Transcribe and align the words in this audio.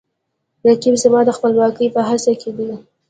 رقیب 0.65 0.95
زما 1.03 1.19
د 1.25 1.29
خپلواکۍ 1.37 1.87
په 1.95 2.01
هڅه 2.09 2.33
کې 2.41 2.51
دی 2.57 2.67